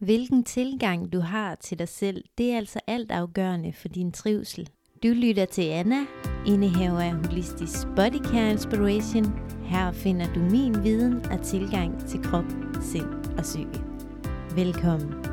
Hvilken 0.00 0.44
tilgang 0.44 1.12
du 1.12 1.20
har 1.20 1.54
til 1.54 1.78
dig 1.78 1.88
selv, 1.88 2.24
det 2.38 2.52
er 2.52 2.56
altså 2.56 2.80
alt 2.86 3.10
afgørende 3.10 3.72
for 3.72 3.88
din 3.88 4.12
trivsel. 4.12 4.68
Du 5.02 5.08
lytter 5.08 5.44
til 5.44 5.62
Anna, 5.62 6.06
indehaver 6.46 7.00
af 7.00 7.12
Holistisk 7.12 7.86
Body 7.96 8.24
Care 8.24 8.50
Inspiration. 8.50 9.24
Her 9.64 9.92
finder 9.92 10.32
du 10.34 10.40
min 10.40 10.84
viden 10.84 11.26
og 11.26 11.42
tilgang 11.42 12.08
til 12.08 12.22
krop, 12.22 12.44
sind 12.80 13.38
og 13.38 13.42
psyke. 13.42 13.82
Velkommen. 14.54 15.29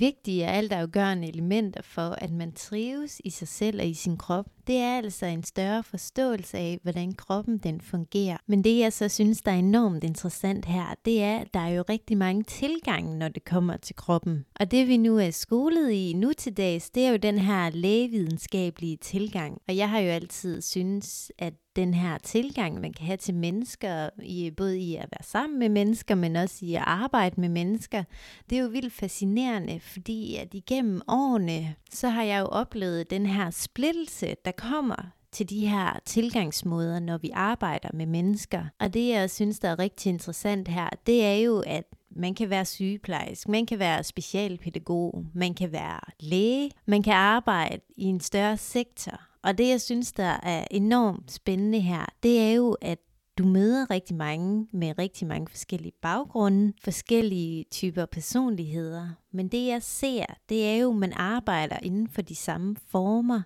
Vigtige 0.00 0.44
og 0.44 0.50
altafgørende 0.50 1.28
elementer 1.28 1.82
for, 1.82 2.10
at 2.10 2.30
man 2.30 2.52
trives 2.52 3.20
i 3.24 3.30
sig 3.30 3.48
selv 3.48 3.80
og 3.80 3.86
i 3.86 3.94
sin 3.94 4.16
krop, 4.16 4.46
det 4.66 4.76
er 4.76 4.96
altså 4.96 5.26
en 5.26 5.42
større 5.42 5.82
forståelse 5.82 6.58
af, 6.58 6.78
hvordan 6.82 7.12
kroppen 7.12 7.58
den 7.58 7.80
fungerer. 7.80 8.36
Men 8.46 8.64
det 8.64 8.78
jeg 8.78 8.92
så 8.92 9.08
synes, 9.08 9.42
der 9.42 9.52
er 9.52 9.56
enormt 9.56 10.04
interessant 10.04 10.64
her, 10.64 10.94
det 11.04 11.22
er, 11.22 11.38
at 11.38 11.54
der 11.54 11.60
er 11.60 11.68
jo 11.68 11.84
rigtig 11.88 12.16
mange 12.16 12.42
tilgange, 12.42 13.18
når 13.18 13.28
det 13.28 13.44
kommer 13.44 13.76
til 13.76 13.96
kroppen. 13.96 14.44
Og 14.60 14.70
det 14.70 14.88
vi 14.88 14.96
nu 14.96 15.18
er 15.18 15.30
skolet 15.30 15.90
i 15.90 16.12
nu 16.12 16.32
til 16.32 16.56
dags, 16.56 16.90
det 16.90 17.06
er 17.06 17.10
jo 17.10 17.16
den 17.16 17.38
her 17.38 17.70
lægevidenskabelige 17.70 18.96
tilgang. 18.96 19.60
Og 19.68 19.76
jeg 19.76 19.90
har 19.90 19.98
jo 19.98 20.08
altid 20.08 20.62
synes, 20.62 21.32
at 21.38 21.54
den 21.76 21.94
her 21.94 22.18
tilgang, 22.18 22.80
man 22.80 22.92
kan 22.92 23.06
have 23.06 23.16
til 23.16 23.34
mennesker, 23.34 24.08
i, 24.22 24.50
både 24.56 24.78
i 24.78 24.94
at 24.94 25.08
være 25.12 25.22
sammen 25.22 25.58
med 25.58 25.68
mennesker, 25.68 26.14
men 26.14 26.36
også 26.36 26.56
i 26.62 26.74
at 26.74 26.82
arbejde 26.86 27.40
med 27.40 27.48
mennesker, 27.48 28.04
det 28.50 28.58
er 28.58 28.62
jo 28.62 28.68
vildt 28.68 28.92
fascinerende, 28.92 29.80
fordi 29.80 30.36
at 30.36 30.54
igennem 30.54 31.02
årene, 31.08 31.74
så 31.90 32.08
har 32.08 32.22
jeg 32.22 32.40
jo 32.40 32.46
oplevet 32.46 33.10
den 33.10 33.26
her 33.26 33.50
splittelse, 33.50 34.36
der 34.44 34.50
kommer 34.56 35.10
til 35.32 35.50
de 35.50 35.66
her 35.66 35.98
tilgangsmåder, 36.04 37.00
når 37.00 37.18
vi 37.18 37.30
arbejder 37.34 37.88
med 37.94 38.06
mennesker. 38.06 38.64
Og 38.80 38.94
det, 38.94 39.08
jeg 39.08 39.30
synes, 39.30 39.58
der 39.58 39.68
er 39.68 39.78
rigtig 39.78 40.10
interessant 40.10 40.68
her, 40.68 40.88
det 41.06 41.24
er 41.24 41.34
jo, 41.34 41.62
at 41.66 41.84
man 42.10 42.34
kan 42.34 42.50
være 42.50 42.64
sygeplejersk, 42.64 43.48
man 43.48 43.66
kan 43.66 43.78
være 43.78 44.04
specialpædagog, 44.04 45.24
man 45.34 45.54
kan 45.54 45.72
være 45.72 46.00
læge, 46.20 46.70
man 46.86 47.02
kan 47.02 47.12
arbejde 47.12 47.80
i 47.96 48.04
en 48.04 48.20
større 48.20 48.56
sektor. 48.56 49.20
Og 49.42 49.58
det, 49.58 49.68
jeg 49.68 49.80
synes, 49.80 50.12
der 50.12 50.36
er 50.42 50.64
enormt 50.70 51.32
spændende 51.32 51.80
her, 51.80 52.04
det 52.22 52.40
er 52.40 52.52
jo, 52.52 52.76
at 52.82 52.98
du 53.38 53.44
møder 53.44 53.90
rigtig 53.90 54.16
mange 54.16 54.66
med 54.72 54.98
rigtig 54.98 55.26
mange 55.26 55.48
forskellige 55.48 55.92
baggrunde, 56.02 56.72
forskellige 56.84 57.64
typer 57.70 58.06
personligheder. 58.06 59.08
Men 59.32 59.48
det 59.48 59.66
jeg 59.66 59.82
ser, 59.82 60.24
det 60.48 60.68
er 60.68 60.76
jo, 60.76 60.90
at 60.90 60.96
man 60.96 61.12
arbejder 61.12 61.76
inden 61.82 62.08
for 62.08 62.22
de 62.22 62.34
samme 62.34 62.76
former. 62.88 63.42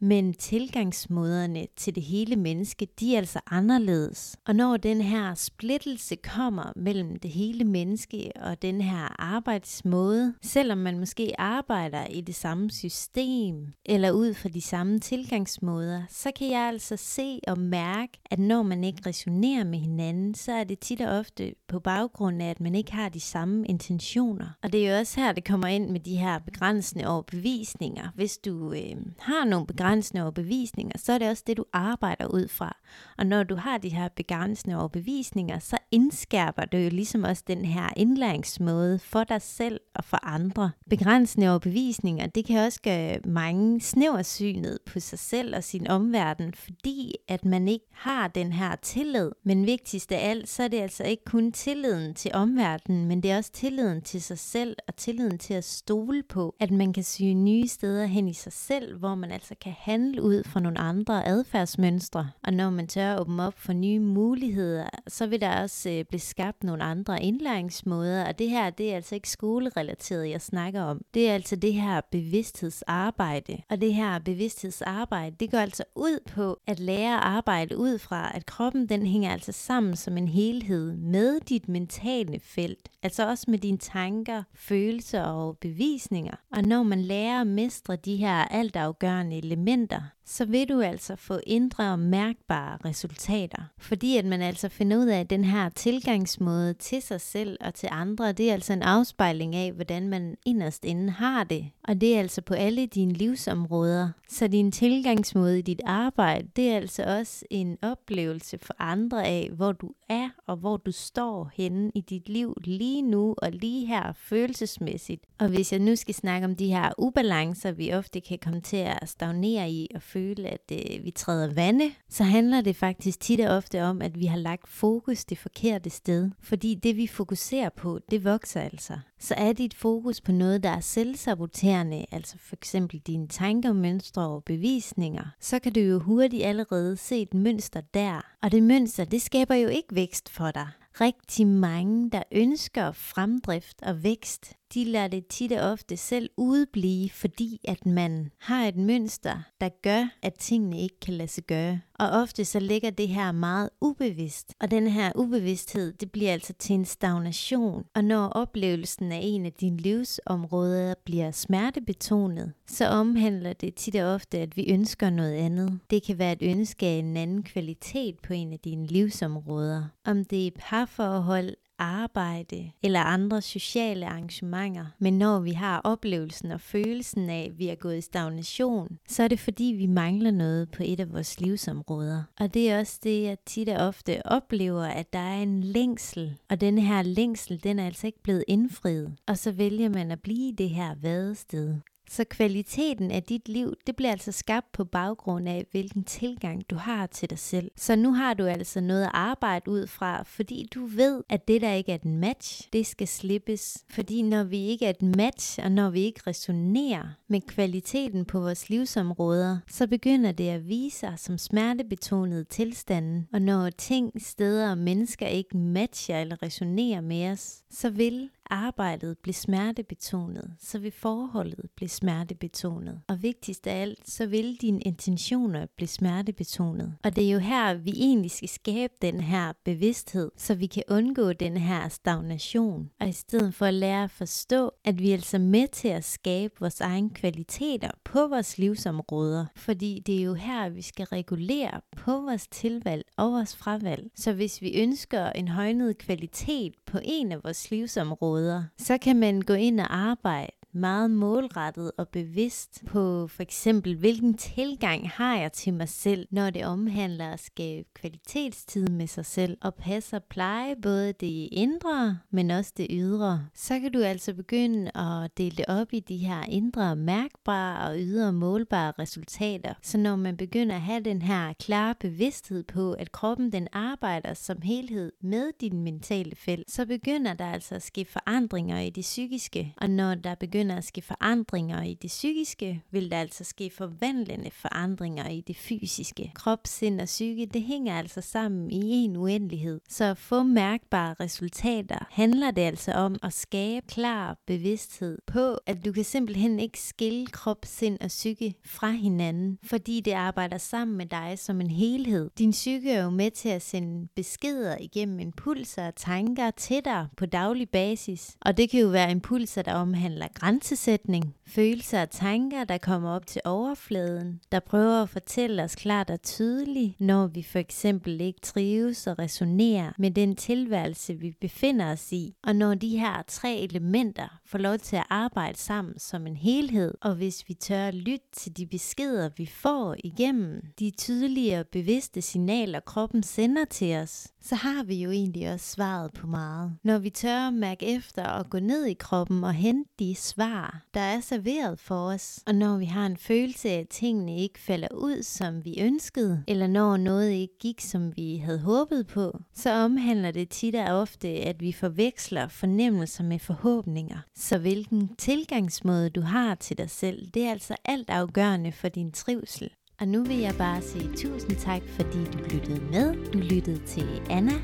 Men 0.00 0.34
tilgangsmåderne 0.34 1.66
til 1.76 1.94
det 1.94 2.02
hele 2.02 2.36
menneske, 2.36 2.88
de 3.00 3.14
er 3.14 3.18
altså 3.18 3.40
anderledes. 3.50 4.36
Og 4.46 4.56
når 4.56 4.76
den 4.76 5.00
her 5.00 5.34
splittelse 5.34 6.16
kommer 6.16 6.72
mellem 6.76 7.16
det 7.16 7.30
hele 7.30 7.64
menneske 7.64 8.30
og 8.36 8.62
den 8.62 8.80
her 8.80 9.20
arbejdsmåde, 9.20 10.34
selvom 10.42 10.78
man 10.78 10.98
måske 10.98 11.32
arbejder 11.38 12.06
i 12.06 12.20
det 12.20 12.34
samme 12.34 12.70
system 12.70 13.66
eller 13.84 14.10
ud 14.10 14.34
fra 14.34 14.48
de 14.48 14.60
samme 14.60 14.98
tilgangsmåder, 14.98 16.02
så 16.08 16.30
kan 16.38 16.50
jeg 16.50 16.62
altså 16.62 16.96
se 16.96 17.40
og 17.46 17.58
mærke, 17.58 18.12
at 18.30 18.38
når 18.38 18.62
man 18.62 18.84
ikke 18.84 19.02
resonerer 19.06 19.64
med 19.64 19.78
hinanden, 19.78 20.34
så 20.34 20.52
er 20.52 20.64
det 20.64 20.78
tit 20.78 21.00
og 21.00 21.18
ofte 21.18 21.54
på 21.68 21.80
baggrund 21.80 22.42
af, 22.42 22.50
at 22.50 22.60
man 22.60 22.74
ikke 22.74 22.92
har 22.92 23.08
de 23.08 23.20
samme 23.20 23.66
intentioner. 23.66 24.46
Og 24.62 24.72
det 24.72 24.86
er 24.86 24.92
jo 24.92 24.98
også 24.98 25.20
her, 25.20 25.32
det 25.32 25.44
kommer 25.44 25.66
ind 25.66 25.90
med 25.90 26.00
de 26.00 26.16
her 26.16 26.38
begrænsende 26.38 27.06
overbevisninger. 27.06 28.08
Hvis 28.14 28.38
du 28.38 28.72
øh, 28.72 28.96
har 29.18 29.44
nogle 29.44 29.66
begrænsninger, 29.66 29.85
begrænsende 29.86 30.22
overbevisninger, 30.22 30.98
så 30.98 31.12
er 31.12 31.18
det 31.18 31.28
også 31.28 31.42
det, 31.46 31.56
du 31.56 31.64
arbejder 31.72 32.26
ud 32.26 32.48
fra. 32.48 32.76
Og 33.18 33.26
når 33.26 33.42
du 33.42 33.54
har 33.54 33.78
de 33.78 33.88
her 33.88 34.08
begrænsende 34.08 34.78
overbevisninger, 34.78 35.58
så 35.58 35.78
indskærper 35.90 36.64
du 36.64 36.76
jo 36.76 36.88
ligesom 36.88 37.24
også 37.24 37.42
den 37.46 37.64
her 37.64 37.88
indlæringsmåde 37.96 38.98
for 38.98 39.24
dig 39.24 39.42
selv 39.42 39.80
og 39.94 40.04
for 40.04 40.26
andre. 40.26 40.70
Begrænsende 40.90 41.50
overbevisninger, 41.50 42.26
det 42.26 42.46
kan 42.46 42.58
også 42.58 42.80
gøre 42.82 43.18
mange 43.24 43.80
snæversynet 43.80 44.78
på 44.86 45.00
sig 45.00 45.18
selv 45.18 45.56
og 45.56 45.64
sin 45.64 45.86
omverden, 45.86 46.54
fordi 46.54 47.14
at 47.28 47.44
man 47.44 47.68
ikke 47.68 47.86
har 47.92 48.28
den 48.28 48.52
her 48.52 48.76
tillid. 48.76 49.30
Men 49.44 49.66
vigtigst 49.66 50.12
af 50.12 50.30
alt, 50.30 50.48
så 50.48 50.62
er 50.62 50.68
det 50.68 50.80
altså 50.80 51.04
ikke 51.04 51.24
kun 51.24 51.52
tilliden 51.52 52.14
til 52.14 52.30
omverdenen, 52.34 53.06
men 53.08 53.22
det 53.22 53.30
er 53.30 53.36
også 53.36 53.52
tilliden 53.52 54.02
til 54.02 54.22
sig 54.22 54.38
selv 54.38 54.76
og 54.88 54.96
tilliden 54.96 55.38
til 55.38 55.54
at 55.54 55.64
stole 55.64 56.22
på, 56.22 56.54
at 56.60 56.70
man 56.70 56.92
kan 56.92 57.04
syge 57.04 57.34
nye 57.34 57.68
steder 57.68 58.06
hen 58.06 58.28
i 58.28 58.32
sig 58.32 58.52
selv, 58.52 58.98
hvor 58.98 59.14
man 59.14 59.30
altså 59.30 59.54
kan 59.60 59.75
handle 59.76 60.22
ud 60.22 60.44
fra 60.44 60.60
nogle 60.60 60.78
andre 60.78 61.26
adfærdsmønstre. 61.26 62.30
Og 62.42 62.52
når 62.52 62.70
man 62.70 62.86
tør 62.86 63.14
at 63.14 63.20
åbne 63.20 63.46
op 63.46 63.58
for 63.58 63.72
nye 63.72 63.98
muligheder, 63.98 64.88
så 65.08 65.26
vil 65.26 65.40
der 65.40 65.62
også 65.62 65.90
øh, 65.90 66.04
blive 66.04 66.20
skabt 66.20 66.64
nogle 66.64 66.82
andre 66.82 67.22
indlæringsmåder. 67.22 68.26
Og 68.28 68.38
det 68.38 68.50
her, 68.50 68.70
det 68.70 68.92
er 68.92 68.96
altså 68.96 69.14
ikke 69.14 69.30
skolerelateret, 69.30 70.30
jeg 70.30 70.40
snakker 70.40 70.82
om. 70.82 71.00
Det 71.14 71.30
er 71.30 71.34
altså 71.34 71.56
det 71.56 71.74
her 71.74 72.00
bevidsthedsarbejde. 72.12 73.62
Og 73.70 73.80
det 73.80 73.94
her 73.94 74.18
bevidsthedsarbejde, 74.18 75.36
det 75.40 75.50
går 75.50 75.58
altså 75.58 75.84
ud 75.94 76.20
på 76.34 76.58
at 76.66 76.80
lære 76.80 77.14
at 77.14 77.22
arbejde 77.22 77.78
ud 77.78 77.98
fra, 77.98 78.30
at 78.34 78.46
kroppen 78.46 78.88
den 78.88 79.06
hænger 79.06 79.30
altså 79.32 79.52
sammen 79.52 79.96
som 79.96 80.16
en 80.16 80.28
helhed 80.28 80.96
med 80.96 81.40
dit 81.40 81.68
mentale 81.68 82.40
felt. 82.40 82.88
Altså 83.02 83.28
også 83.28 83.50
med 83.50 83.58
dine 83.58 83.78
tanker, 83.78 84.42
følelser 84.54 85.22
og 85.22 85.58
bevisninger. 85.58 86.34
Og 86.52 86.62
når 86.62 86.82
man 86.82 87.00
lærer 87.00 87.40
at 87.40 87.46
mestre 87.46 87.96
de 87.96 88.16
her 88.16 88.34
altafgørende 88.34 89.38
elementer, 89.38 89.65
minder. 89.66 90.15
Så 90.26 90.44
vil 90.44 90.68
du 90.68 90.80
altså 90.80 91.16
få 91.16 91.40
indre 91.46 91.92
og 91.92 91.98
mærkbare 91.98 92.78
resultater. 92.84 93.62
Fordi 93.78 94.16
at 94.16 94.24
man 94.24 94.42
altså 94.42 94.68
finder 94.68 94.96
ud 94.96 95.06
af, 95.06 95.20
at 95.20 95.30
den 95.30 95.44
her 95.44 95.68
tilgangsmåde 95.68 96.74
til 96.74 97.02
sig 97.02 97.20
selv 97.20 97.56
og 97.60 97.74
til 97.74 97.88
andre, 97.92 98.32
det 98.32 98.48
er 98.48 98.52
altså 98.52 98.72
en 98.72 98.82
afspejling 98.82 99.54
af, 99.54 99.72
hvordan 99.72 100.08
man 100.08 100.36
inderst 100.46 100.84
inde 100.84 101.10
har 101.10 101.44
det. 101.44 101.70
Og 101.84 102.00
det 102.00 102.14
er 102.14 102.18
altså 102.18 102.42
på 102.42 102.54
alle 102.54 102.86
dine 102.86 103.12
livsområder. 103.12 104.08
Så 104.28 104.48
din 104.48 104.72
tilgangsmåde 104.72 105.58
i 105.58 105.62
dit 105.62 105.80
arbejde, 105.84 106.48
det 106.56 106.70
er 106.70 106.76
altså 106.76 107.02
også 107.02 107.44
en 107.50 107.78
oplevelse 107.82 108.58
for 108.58 108.74
andre 108.78 109.26
af, 109.26 109.50
hvor 109.52 109.72
du 109.72 109.92
er 110.08 110.28
og 110.46 110.56
hvor 110.56 110.76
du 110.76 110.92
står 110.92 111.50
henne 111.54 111.90
i 111.94 112.00
dit 112.00 112.28
liv 112.28 112.54
lige 112.64 113.02
nu 113.02 113.34
og 113.38 113.52
lige 113.52 113.86
her 113.86 114.12
følelsesmæssigt. 114.16 115.24
Og 115.38 115.48
hvis 115.48 115.72
jeg 115.72 115.80
nu 115.80 115.96
skal 115.96 116.14
snakke 116.14 116.44
om 116.44 116.56
de 116.56 116.66
her 116.66 116.92
ubalancer, 116.98 117.72
vi 117.72 117.92
ofte 117.92 118.20
kan 118.20 118.38
komme 118.38 118.60
til 118.60 118.76
at 118.76 119.08
stagnere 119.08 119.70
i 119.70 119.88
og 119.94 120.02
føle, 120.16 120.48
at 120.48 120.72
øh, 120.72 121.04
vi 121.04 121.10
træder 121.10 121.54
vande, 121.54 121.90
så 122.08 122.24
handler 122.24 122.60
det 122.60 122.76
faktisk 122.76 123.20
tit 123.20 123.40
og 123.40 123.56
ofte 123.56 123.82
om, 123.82 124.02
at 124.02 124.18
vi 124.18 124.26
har 124.26 124.36
lagt 124.36 124.68
fokus 124.68 125.24
det 125.24 125.38
forkerte 125.38 125.90
sted. 125.90 126.30
Fordi 126.40 126.74
det 126.74 126.96
vi 126.96 127.06
fokuserer 127.06 127.68
på, 127.68 127.98
det 128.10 128.24
vokser 128.24 128.60
altså. 128.60 128.98
Så 129.18 129.34
er 129.34 129.52
dit 129.52 129.74
fokus 129.74 130.20
på 130.20 130.32
noget, 130.32 130.62
der 130.62 130.70
er 130.70 130.80
selvsaboterende, 130.80 132.06
altså 132.12 132.36
for 132.38 132.56
eksempel 132.56 132.98
dine 132.98 133.28
tanker, 133.28 133.72
mønstre 133.72 134.28
og 134.28 134.44
bevisninger, 134.44 135.24
så 135.40 135.58
kan 135.58 135.72
du 135.72 135.80
jo 135.80 135.98
hurtigt 135.98 136.44
allerede 136.44 136.96
se 136.96 137.22
et 137.22 137.34
mønster 137.34 137.80
der. 137.80 138.20
Og 138.42 138.52
det 138.52 138.62
mønster, 138.62 139.04
det 139.04 139.22
skaber 139.22 139.54
jo 139.54 139.68
ikke 139.68 139.94
vækst 139.94 140.28
for 140.28 140.50
dig 140.50 140.68
rigtig 141.00 141.46
mange, 141.46 142.10
der 142.10 142.22
ønsker 142.32 142.92
fremdrift 142.92 143.82
og 143.82 144.02
vækst, 144.02 144.52
de 144.74 144.84
lader 144.84 145.08
det 145.08 145.26
tit 145.26 145.52
og 145.52 145.70
ofte 145.70 145.96
selv 145.96 146.30
udblive, 146.36 147.10
fordi 147.10 147.60
at 147.64 147.86
man 147.86 148.30
har 148.38 148.64
et 148.68 148.76
mønster, 148.76 149.42
der 149.60 149.68
gør, 149.82 150.08
at 150.22 150.34
tingene 150.34 150.80
ikke 150.80 151.00
kan 151.00 151.14
lade 151.14 151.28
sig 151.28 151.44
gøre. 151.44 151.80
Og 151.98 152.08
ofte 152.10 152.44
så 152.44 152.60
ligger 152.60 152.90
det 152.90 153.08
her 153.08 153.32
meget 153.32 153.70
ubevidst. 153.80 154.54
Og 154.60 154.70
den 154.70 154.86
her 154.86 155.12
ubevidsthed, 155.14 155.92
det 155.92 156.10
bliver 156.12 156.32
altså 156.32 156.52
til 156.52 156.74
en 156.74 156.84
stagnation. 156.84 157.84
Og 157.94 158.04
når 158.04 158.26
oplevelsen 158.26 159.12
af 159.12 159.20
en 159.22 159.46
af 159.46 159.52
dine 159.52 159.76
livsområder 159.76 160.94
bliver 161.04 161.30
smertebetonet, 161.30 162.52
så 162.66 162.86
omhandler 162.86 163.52
det 163.52 163.74
tit 163.74 163.96
og 163.96 164.14
ofte, 164.14 164.38
at 164.38 164.56
vi 164.56 164.66
ønsker 164.70 165.10
noget 165.10 165.34
andet. 165.34 165.78
Det 165.90 166.02
kan 166.02 166.18
være 166.18 166.32
et 166.32 166.42
ønske 166.42 166.86
af 166.86 166.98
en 166.98 167.16
anden 167.16 167.42
kvalitet 167.42 168.18
på 168.22 168.32
en 168.32 168.52
af 168.52 168.58
dine 168.58 168.86
livsområder. 168.86 169.84
Om 170.04 170.24
det 170.24 170.46
er 170.46 170.50
parforhold, 170.58 171.54
arbejde 171.78 172.70
eller 172.82 173.00
andre 173.00 173.42
sociale 173.42 174.06
arrangementer. 174.06 174.86
Men 174.98 175.18
når 175.18 175.40
vi 175.40 175.50
har 175.52 175.80
oplevelsen 175.84 176.50
og 176.50 176.60
følelsen 176.60 177.30
af, 177.30 177.46
at 177.50 177.58
vi 177.58 177.68
er 177.68 177.74
gået 177.74 177.98
i 177.98 178.00
stagnation, 178.00 178.98
så 179.08 179.22
er 179.22 179.28
det 179.28 179.40
fordi, 179.40 179.64
vi 179.64 179.86
mangler 179.86 180.30
noget 180.30 180.70
på 180.70 180.82
et 180.86 181.00
af 181.00 181.12
vores 181.12 181.40
livsområder. 181.40 182.22
Og 182.40 182.54
det 182.54 182.70
er 182.70 182.78
også 182.78 183.00
det, 183.02 183.22
jeg 183.22 183.38
tit 183.46 183.68
og 183.68 183.86
ofte 183.86 184.26
oplever, 184.26 184.84
at 184.84 185.12
der 185.12 185.18
er 185.18 185.42
en 185.42 185.62
længsel. 185.62 186.36
Og 186.50 186.60
den 186.60 186.78
her 186.78 187.02
længsel, 187.02 187.62
den 187.62 187.78
er 187.78 187.86
altså 187.86 188.06
ikke 188.06 188.22
blevet 188.22 188.44
indfriet. 188.48 189.16
Og 189.26 189.38
så 189.38 189.52
vælger 189.52 189.88
man 189.88 190.10
at 190.10 190.22
blive 190.22 190.52
det 190.52 190.70
her 190.70 190.94
vadested. 191.02 191.76
Så 192.10 192.24
kvaliteten 192.24 193.10
af 193.10 193.22
dit 193.22 193.48
liv, 193.48 193.74
det 193.86 193.96
bliver 193.96 194.10
altså 194.10 194.32
skabt 194.32 194.72
på 194.72 194.84
baggrund 194.84 195.48
af, 195.48 195.66
hvilken 195.70 196.04
tilgang 196.04 196.70
du 196.70 196.76
har 196.76 197.06
til 197.06 197.30
dig 197.30 197.38
selv. 197.38 197.70
Så 197.76 197.96
nu 197.96 198.12
har 198.12 198.34
du 198.34 198.44
altså 198.44 198.80
noget 198.80 199.04
at 199.04 199.10
arbejde 199.14 199.70
ud 199.70 199.86
fra, 199.86 200.22
fordi 200.22 200.68
du 200.74 200.86
ved, 200.86 201.22
at 201.28 201.48
det 201.48 201.60
der 201.60 201.72
ikke 201.72 201.92
er 201.92 201.94
et 201.94 202.04
match, 202.04 202.68
det 202.72 202.86
skal 202.86 203.08
slippes. 203.08 203.84
Fordi 203.90 204.22
når 204.22 204.44
vi 204.44 204.58
ikke 204.58 204.86
er 204.86 204.90
et 204.90 205.02
match, 205.02 205.58
og 205.64 205.72
når 205.72 205.90
vi 205.90 206.00
ikke 206.00 206.20
resonerer 206.26 207.08
med 207.28 207.40
kvaliteten 207.40 208.24
på 208.24 208.40
vores 208.40 208.68
livsområder, 208.70 209.58
så 209.68 209.86
begynder 209.86 210.32
det 210.32 210.48
at 210.48 210.68
vise 210.68 210.98
sig 210.98 211.14
som 211.16 211.38
smertebetonede 211.38 212.44
tilstanden. 212.44 213.28
Og 213.32 213.42
når 213.42 213.70
ting, 213.70 214.12
steder 214.22 214.70
og 214.70 214.78
mennesker 214.78 215.26
ikke 215.26 215.56
matcher 215.56 216.20
eller 216.20 216.42
resonerer 216.42 217.00
med 217.00 217.30
os, 217.30 217.62
så 217.70 217.90
vil 217.90 218.30
arbejdet 218.50 219.18
blive 219.18 219.34
smertebetonet, 219.34 220.54
så 220.60 220.78
vil 220.78 220.92
forholdet 220.92 221.70
blive 221.76 221.88
smertebetonet. 221.88 223.00
Og 223.08 223.22
vigtigst 223.22 223.66
af 223.66 223.82
alt, 223.82 224.10
så 224.10 224.26
vil 224.26 224.56
dine 224.60 224.80
intentioner 224.80 225.66
blive 225.76 225.88
smertebetonet. 225.88 226.96
Og 227.04 227.16
det 227.16 227.26
er 227.26 227.32
jo 227.32 227.38
her, 227.38 227.74
vi 227.74 227.90
egentlig 227.90 228.30
skal 228.30 228.48
skabe 228.48 228.92
den 229.02 229.20
her 229.20 229.52
bevidsthed, 229.64 230.30
så 230.36 230.54
vi 230.54 230.66
kan 230.66 230.82
undgå 230.88 231.32
den 231.32 231.56
her 231.56 231.88
stagnation. 231.88 232.90
Og 233.00 233.08
i 233.08 233.12
stedet 233.12 233.54
for 233.54 233.66
at 233.66 233.74
lære 233.74 234.04
at 234.04 234.10
forstå, 234.10 234.70
at 234.84 234.98
vi 234.98 235.10
altså 235.10 235.36
er 235.36 235.36
altså 235.36 235.38
med 235.38 235.68
til 235.68 235.88
at 235.88 236.04
skabe 236.04 236.54
vores 236.60 236.80
egne 236.80 237.10
kvaliteter 237.10 237.90
på 238.04 238.26
vores 238.26 238.58
livsområder. 238.58 239.46
Fordi 239.56 240.02
det 240.06 240.18
er 240.18 240.22
jo 240.22 240.34
her, 240.34 240.68
vi 240.68 240.82
skal 240.82 241.06
regulere 241.06 241.80
på 241.96 242.12
vores 242.12 242.48
tilvalg 242.48 243.04
og 243.16 243.32
vores 243.32 243.56
fravalg. 243.56 244.10
Så 244.14 244.32
hvis 244.32 244.62
vi 244.62 244.82
ønsker 244.82 245.30
en 245.30 245.48
højnet 245.48 245.98
kvalitet 245.98 246.74
på 246.86 246.98
en 247.04 247.32
af 247.32 247.44
vores 247.44 247.70
livsområder, 247.70 248.35
områder, 248.36 248.62
så 248.78 248.98
kan 248.98 249.16
man 249.16 249.40
gå 249.40 249.54
ind 249.54 249.80
og 249.80 249.96
arbejde 249.96 250.55
meget 250.76 251.10
målrettet 251.10 251.92
og 251.98 252.08
bevidst 252.08 252.82
på 252.86 253.26
for 253.26 253.42
eksempel, 253.42 253.96
hvilken 253.96 254.34
tilgang 254.34 255.10
har 255.10 255.36
jeg 255.36 255.52
til 255.52 255.74
mig 255.74 255.88
selv, 255.88 256.26
når 256.30 256.50
det 256.50 256.66
omhandler 256.66 257.28
at 257.30 257.40
skabe 257.40 257.88
kvalitetstid 257.94 258.86
med 258.86 259.06
sig 259.06 259.26
selv 259.26 259.58
og 259.62 259.74
passe 259.74 260.16
og 260.16 260.24
pleje 260.24 260.76
både 260.82 261.12
det 261.12 261.48
indre, 261.52 262.18
men 262.30 262.50
også 262.50 262.72
det 262.76 262.86
ydre. 262.90 263.46
Så 263.54 263.80
kan 263.80 263.92
du 263.92 264.02
altså 264.02 264.34
begynde 264.34 264.96
at 264.96 265.38
dele 265.38 265.56
det 265.56 265.64
op 265.68 265.92
i 265.92 266.00
de 266.00 266.16
her 266.16 266.42
indre 266.48 266.96
mærkbare 266.96 267.88
og 267.88 267.96
ydre 267.98 268.32
målbare 268.32 268.92
resultater. 268.98 269.74
Så 269.82 269.98
når 269.98 270.16
man 270.16 270.36
begynder 270.36 270.74
at 270.74 270.80
have 270.80 271.00
den 271.00 271.22
her 271.22 271.52
klare 271.52 271.94
bevidsthed 272.00 272.64
på, 272.64 272.92
at 272.92 273.12
kroppen 273.12 273.52
den 273.52 273.68
arbejder 273.72 274.34
som 274.34 274.62
helhed 274.62 275.12
med 275.20 275.52
din 275.60 275.82
mentale 275.82 276.36
felt, 276.36 276.70
så 276.70 276.86
begynder 276.86 277.34
der 277.34 277.46
altså 277.46 277.74
at 277.74 277.82
ske 277.82 278.04
forandringer 278.04 278.80
i 278.80 278.90
det 278.90 279.02
psykiske. 279.02 279.74
Og 279.76 279.90
når 279.90 280.14
der 280.14 280.34
begynder 280.34 280.65
begynder 280.66 280.78
at 280.78 280.84
ske 280.84 281.02
forandringer 281.02 281.82
i 281.82 281.94
det 281.94 282.08
psykiske, 282.08 282.82
vil 282.90 283.10
der 283.10 283.20
altså 283.20 283.44
ske 283.44 283.70
forvandlende 283.70 284.50
forandringer 284.50 285.28
i 285.28 285.40
det 285.40 285.56
fysiske. 285.56 286.32
Krop, 286.34 286.60
sind 286.64 287.00
og 287.00 287.06
psyke, 287.06 287.46
det 287.46 287.62
hænger 287.62 287.98
altså 287.98 288.20
sammen 288.20 288.70
i 288.70 289.04
en 289.04 289.16
uendelighed. 289.16 289.80
Så 289.88 290.04
at 290.04 290.18
få 290.18 290.42
mærkbare 290.42 291.14
resultater 291.20 291.98
handler 292.10 292.50
det 292.50 292.62
altså 292.62 292.92
om 292.92 293.16
at 293.22 293.32
skabe 293.32 293.86
klar 293.86 294.38
bevidsthed 294.46 295.18
på, 295.26 295.58
at 295.66 295.84
du 295.84 295.92
kan 295.92 296.04
simpelthen 296.04 296.60
ikke 296.60 296.80
skille 296.80 297.26
krop, 297.26 297.64
sind 297.64 297.98
og 298.00 298.08
psyke 298.08 298.54
fra 298.64 298.90
hinanden, 298.90 299.58
fordi 299.64 300.00
det 300.00 300.12
arbejder 300.12 300.58
sammen 300.58 300.96
med 300.96 301.06
dig 301.06 301.38
som 301.38 301.60
en 301.60 301.70
helhed. 301.70 302.30
Din 302.38 302.50
psyke 302.50 302.92
er 302.92 303.02
jo 303.02 303.10
med 303.10 303.30
til 303.30 303.48
at 303.48 303.62
sende 303.62 304.08
beskeder 304.16 304.76
igennem 304.80 305.20
impulser 305.20 305.86
og 305.86 305.96
tanker 305.96 306.50
til 306.50 306.84
dig 306.84 307.06
på 307.16 307.26
daglig 307.26 307.70
basis, 307.70 308.36
og 308.40 308.56
det 308.56 308.70
kan 308.70 308.80
jo 308.80 308.88
være 308.88 309.10
impulser, 309.10 309.62
der 309.62 309.74
omhandler 309.74 310.28
grænser 310.34 310.55
grænsesætning, 310.56 311.34
følelser 311.46 312.02
og 312.02 312.10
tanker, 312.10 312.64
der 312.64 312.78
kommer 312.78 313.10
op 313.10 313.26
til 313.26 313.42
overfladen, 313.44 314.40
der 314.52 314.60
prøver 314.60 315.02
at 315.02 315.08
fortælle 315.08 315.62
os 315.62 315.74
klart 315.74 316.10
og 316.10 316.22
tydeligt, 316.22 317.00
når 317.00 317.26
vi 317.26 317.42
for 317.42 317.58
eksempel 317.58 318.20
ikke 318.20 318.40
trives 318.40 319.06
og 319.06 319.18
resonerer 319.18 319.92
med 319.98 320.10
den 320.10 320.36
tilværelse, 320.36 321.14
vi 321.14 321.34
befinder 321.40 321.92
os 321.92 322.12
i. 322.12 322.34
Og 322.42 322.56
når 322.56 322.74
de 322.74 322.98
her 322.98 323.22
tre 323.28 323.56
elementer 323.56 324.38
får 324.46 324.58
lov 324.58 324.78
til 324.78 324.96
at 324.96 325.06
arbejde 325.10 325.58
sammen 325.58 325.98
som 325.98 326.26
en 326.26 326.36
helhed, 326.36 326.94
og 327.00 327.14
hvis 327.14 327.44
vi 327.48 327.54
tør 327.54 327.90
lytte 327.90 328.26
til 328.32 328.56
de 328.56 328.66
beskeder, 328.66 329.30
vi 329.36 329.46
får 329.46 329.96
igennem 330.04 330.62
de 330.78 330.90
tydelige 330.90 331.60
og 331.60 331.66
bevidste 331.66 332.22
signaler, 332.22 332.80
kroppen 332.80 333.22
sender 333.22 333.64
til 333.64 333.96
os, 333.96 334.28
så 334.40 334.54
har 334.54 334.84
vi 334.84 334.94
jo 335.02 335.10
egentlig 335.10 335.52
også 335.52 335.66
svaret 335.66 336.12
på 336.12 336.26
meget. 336.26 336.76
Når 336.82 336.98
vi 336.98 337.10
tør 337.10 337.48
at 337.48 337.54
mærke 337.54 337.86
efter 337.86 338.28
og 338.28 338.50
gå 338.50 338.58
ned 338.58 338.84
i 338.84 338.94
kroppen 338.94 339.44
og 339.44 339.52
hente 339.52 339.90
de 339.98 340.14
svar, 340.14 340.82
der 340.94 341.00
er 341.00 341.20
serveret 341.20 341.78
for 341.78 341.94
os, 341.94 342.40
og 342.46 342.54
når 342.54 342.78
vi 342.78 342.84
har 342.84 343.06
en 343.06 343.16
følelse 343.16 343.68
af, 343.68 343.80
at 343.80 343.88
tingene 343.88 344.38
ikke 344.38 344.60
falder 344.60 344.88
ud, 344.94 345.22
som 345.22 345.64
vi 345.64 345.80
ønskede, 345.80 346.44
eller 346.48 346.66
når 346.66 346.96
noget 346.96 347.30
ikke 347.30 347.58
gik, 347.60 347.80
som 347.80 348.16
vi 348.16 348.36
havde 348.36 348.58
håbet 348.58 349.06
på, 349.06 349.40
så 349.54 349.70
omhandler 349.72 350.30
det 350.30 350.48
tit 350.48 350.74
og 350.74 351.00
ofte, 351.00 351.28
at 351.28 351.60
vi 351.60 351.72
forveksler 351.72 352.48
fornemmelser 352.48 353.24
med 353.24 353.38
forhåbninger. 353.38 354.18
Så 354.38 354.58
hvilken 354.58 355.10
tilgangsmåde 355.18 356.10
du 356.10 356.20
har 356.20 356.54
til 356.54 356.78
dig 356.78 356.90
selv, 356.90 357.26
det 357.34 357.42
er 357.42 357.50
altså 357.50 357.74
alt 357.84 358.10
afgørende 358.10 358.72
for 358.72 358.88
din 358.88 359.12
trivsel. 359.12 359.70
Og 360.00 360.08
nu 360.08 360.24
vil 360.24 360.36
jeg 360.36 360.54
bare 360.58 360.82
sige 360.82 361.10
tusind 361.16 361.56
tak, 361.56 361.82
fordi 361.88 362.24
du 362.24 362.38
lyttede 362.38 362.80
med. 362.80 363.30
Du 363.32 363.38
lyttede 363.38 363.86
til 363.86 364.22
Anna 364.30 364.54